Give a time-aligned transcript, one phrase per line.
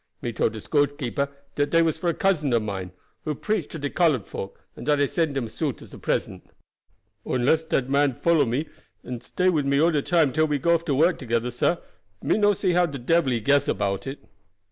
[0.19, 2.91] Me told de storekeeper dat dey was for cousin of mine,
[3.23, 6.43] who preach to de colored folk, and dat I send him suit as present.
[7.23, 8.67] Onless dat man follow me
[9.03, 11.77] and watch me all de time till we go off together, sah,
[12.23, 14.25] me no see how de debbil he guess about it."